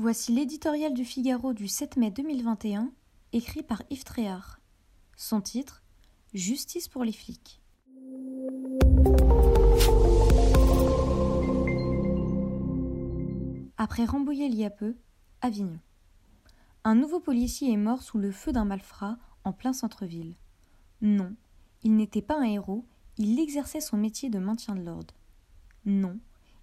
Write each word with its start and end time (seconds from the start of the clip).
Voici 0.00 0.32
l'éditorial 0.32 0.94
du 0.94 1.04
Figaro 1.04 1.52
du 1.52 1.66
7 1.66 1.96
mai 1.96 2.12
2021, 2.12 2.92
écrit 3.32 3.64
par 3.64 3.82
Yves 3.90 4.04
Tréhard. 4.04 4.60
Son 5.16 5.40
titre 5.40 5.82
Justice 6.32 6.86
pour 6.86 7.02
les 7.02 7.10
flics. 7.10 7.60
Après 13.76 14.04
Rambouillet 14.04 14.46
il 14.46 14.54
y 14.54 14.64
a 14.64 14.70
peu, 14.70 14.94
Avignon. 15.40 15.80
Un 16.84 16.94
nouveau 16.94 17.18
policier 17.18 17.72
est 17.72 17.76
mort 17.76 18.04
sous 18.04 18.18
le 18.18 18.30
feu 18.30 18.52
d'un 18.52 18.66
malfrat 18.66 19.18
en 19.42 19.52
plein 19.52 19.72
centre-ville. 19.72 20.36
Non, 21.00 21.34
il 21.82 21.96
n'était 21.96 22.22
pas 22.22 22.38
un 22.38 22.44
héros, 22.44 22.86
il 23.16 23.40
exerçait 23.40 23.80
son 23.80 23.96
métier 23.96 24.30
de 24.30 24.38
maintien 24.38 24.76
de 24.76 24.82
l'ordre. 24.82 25.14
Non, 25.84 26.20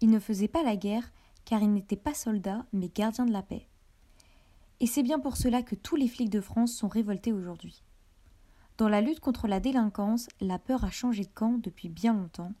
il 0.00 0.08
ne 0.08 0.18
faisait 0.18 0.48
pas 0.48 0.62
la 0.62 0.76
guerre, 0.76 1.12
car 1.48 1.62
il 1.62 1.72
n'était 1.72 1.96
pas 1.96 2.12
soldat, 2.12 2.66
mais 2.74 2.90
gardien 2.90 3.24
de 3.24 3.32
la 3.32 3.40
paix. 3.40 3.66
Et 4.80 4.86
c'est 4.86 5.02
bien 5.02 5.18
pour 5.18 5.38
cela 5.38 5.62
que 5.62 5.74
tous 5.74 5.96
les 5.96 6.06
flics 6.06 6.28
de 6.28 6.42
France 6.42 6.74
sont 6.74 6.88
révoltés 6.88 7.32
aujourd'hui. 7.32 7.82
Dans 8.76 8.90
la 8.90 9.00
lutte 9.00 9.20
contre 9.20 9.48
la 9.48 9.58
délinquance, 9.58 10.28
la 10.42 10.58
peur 10.58 10.84
a 10.84 10.90
changé 10.90 11.24
de 11.24 11.30
camp 11.30 11.56
depuis 11.56 11.88
bien 11.88 12.12
longtemps, 12.12 12.52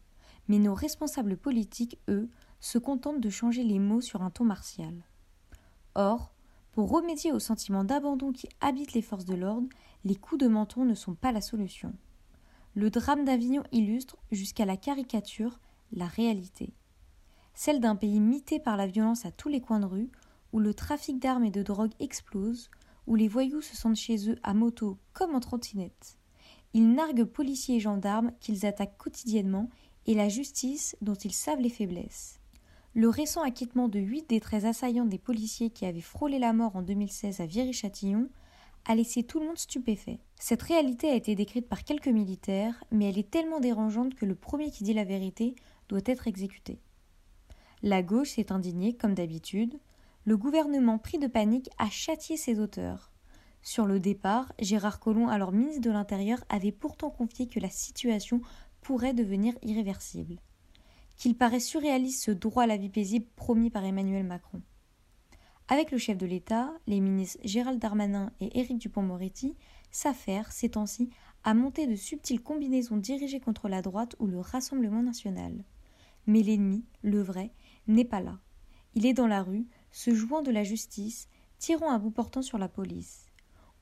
mais 0.48 0.58
nos 0.58 0.72
responsables 0.72 1.36
politiques, 1.36 1.98
eux, 2.08 2.30
se 2.60 2.78
contentent 2.78 3.20
de 3.20 3.28
changer 3.28 3.62
les 3.62 3.78
mots 3.78 4.00
sur 4.00 4.22
un 4.22 4.30
ton 4.30 4.44
martial. 4.44 5.04
Or, 5.94 6.32
pour 6.72 6.90
remédier 6.90 7.30
au 7.30 7.40
sentiment 7.40 7.84
d'abandon 7.84 8.32
qui 8.32 8.48
habite 8.62 8.94
les 8.94 9.02
forces 9.02 9.26
de 9.26 9.34
l'ordre, 9.34 9.68
les 10.06 10.16
coups 10.16 10.40
de 10.40 10.48
menton 10.48 10.86
ne 10.86 10.94
sont 10.94 11.14
pas 11.14 11.32
la 11.32 11.42
solution. 11.42 11.92
Le 12.74 12.88
drame 12.88 13.26
d'Avignon 13.26 13.64
illustre, 13.70 14.16
jusqu'à 14.32 14.64
la 14.64 14.78
caricature, 14.78 15.60
la 15.92 16.06
réalité. 16.06 16.72
Celle 17.60 17.80
d'un 17.80 17.96
pays 17.96 18.20
mité 18.20 18.60
par 18.60 18.76
la 18.76 18.86
violence 18.86 19.26
à 19.26 19.32
tous 19.32 19.48
les 19.48 19.60
coins 19.60 19.80
de 19.80 19.84
rue, 19.84 20.12
où 20.52 20.60
le 20.60 20.74
trafic 20.74 21.18
d'armes 21.18 21.44
et 21.44 21.50
de 21.50 21.64
drogue 21.64 21.90
explose, 21.98 22.70
où 23.08 23.16
les 23.16 23.26
voyous 23.26 23.62
se 23.62 23.74
sentent 23.74 23.96
chez 23.96 24.30
eux 24.30 24.36
à 24.44 24.54
moto 24.54 24.96
comme 25.12 25.34
en 25.34 25.40
trottinette. 25.40 26.18
Ils 26.72 26.92
narguent 26.92 27.24
policiers 27.24 27.78
et 27.78 27.80
gendarmes 27.80 28.30
qu'ils 28.38 28.64
attaquent 28.64 28.96
quotidiennement 28.96 29.70
et 30.06 30.14
la 30.14 30.28
justice 30.28 30.94
dont 31.00 31.16
ils 31.16 31.32
savent 31.32 31.58
les 31.58 31.68
faiblesses. 31.68 32.38
Le 32.94 33.08
récent 33.08 33.42
acquittement 33.42 33.88
de 33.88 33.98
huit 33.98 34.28
des 34.28 34.38
treize 34.38 34.64
assaillants 34.64 35.04
des 35.04 35.18
policiers 35.18 35.70
qui 35.70 35.84
avaient 35.84 36.00
frôlé 36.00 36.38
la 36.38 36.52
mort 36.52 36.76
en 36.76 36.82
2016 36.82 37.40
à 37.40 37.46
Viry-Châtillon 37.46 38.28
a 38.84 38.94
laissé 38.94 39.24
tout 39.24 39.40
le 39.40 39.46
monde 39.46 39.58
stupéfait. 39.58 40.20
Cette 40.36 40.62
réalité 40.62 41.10
a 41.10 41.16
été 41.16 41.34
décrite 41.34 41.66
par 41.66 41.82
quelques 41.82 42.06
militaires, 42.06 42.84
mais 42.92 43.08
elle 43.08 43.18
est 43.18 43.32
tellement 43.32 43.58
dérangeante 43.58 44.14
que 44.14 44.26
le 44.26 44.36
premier 44.36 44.70
qui 44.70 44.84
dit 44.84 44.94
la 44.94 45.02
vérité 45.02 45.56
doit 45.88 46.02
être 46.06 46.28
exécuté. 46.28 46.78
La 47.82 48.02
gauche 48.02 48.30
s'est 48.30 48.52
indignée, 48.52 48.94
comme 48.94 49.14
d'habitude. 49.14 49.78
Le 50.24 50.36
gouvernement 50.36 50.98
pris 50.98 51.18
de 51.18 51.26
panique 51.26 51.70
a 51.78 51.88
châtié 51.88 52.36
ses 52.36 52.58
auteurs. 52.58 53.12
Sur 53.62 53.86
le 53.86 54.00
départ, 54.00 54.52
Gérard 54.58 55.00
Collomb, 55.00 55.28
alors 55.28 55.52
ministre 55.52 55.82
de 55.82 55.90
l'Intérieur, 55.90 56.42
avait 56.48 56.72
pourtant 56.72 57.10
confié 57.10 57.46
que 57.46 57.60
la 57.60 57.70
situation 57.70 58.40
pourrait 58.80 59.14
devenir 59.14 59.54
irréversible. 59.62 60.36
Qu'il 61.16 61.36
paraît 61.36 61.60
surréaliste 61.60 62.22
ce 62.24 62.30
droit 62.30 62.64
à 62.64 62.66
la 62.66 62.76
vie 62.76 62.88
paisible 62.88 63.26
promis 63.36 63.70
par 63.70 63.84
Emmanuel 63.84 64.24
Macron. 64.24 64.62
Avec 65.68 65.90
le 65.90 65.98
chef 65.98 66.16
de 66.16 66.26
l'État, 66.26 66.72
les 66.86 67.00
ministres 67.00 67.38
Gérald 67.44 67.78
Darmanin 67.78 68.32
et 68.40 68.58
Éric 68.58 68.78
Dupont-Moretti 68.78 69.54
s'affairent, 69.90 70.50
ces 70.50 70.70
temps-ci, 70.70 71.10
à 71.44 71.54
monter 71.54 71.86
de 71.86 71.94
subtiles 71.94 72.42
combinaisons 72.42 72.96
dirigées 72.96 73.40
contre 73.40 73.68
la 73.68 73.82
droite 73.82 74.16
ou 74.18 74.26
le 74.26 74.40
Rassemblement 74.40 75.02
national. 75.02 75.64
Mais 76.26 76.42
l'ennemi, 76.42 76.84
le 77.08 77.22
vrai, 77.22 77.52
n'est 77.86 78.04
pas 78.04 78.20
là. 78.20 78.38
Il 78.94 79.06
est 79.06 79.14
dans 79.14 79.26
la 79.26 79.42
rue, 79.42 79.66
se 79.90 80.14
jouant 80.14 80.42
de 80.42 80.50
la 80.50 80.64
justice, 80.64 81.28
tirant 81.58 81.90
à 81.92 81.98
bout 81.98 82.10
portant 82.10 82.42
sur 82.42 82.58
la 82.58 82.68
police. 82.68 83.26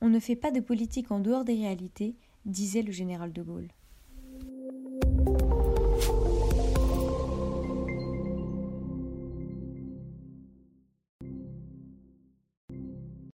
On 0.01 0.09
ne 0.09 0.19
fait 0.19 0.35
pas 0.35 0.51
de 0.51 0.59
politique 0.59 1.11
en 1.11 1.19
dehors 1.19 1.43
des 1.43 1.55
réalités, 1.55 2.15
disait 2.45 2.81
le 2.81 2.91
général 2.91 3.33
de 3.33 3.41
Gaulle. 3.41 3.69